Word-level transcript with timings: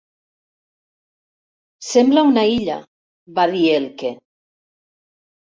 Sembla 1.89 2.23
una 2.31 2.47
illa 2.55 2.79
—va 2.85 3.47
dir 3.53 3.61
Elke—. 3.75 4.13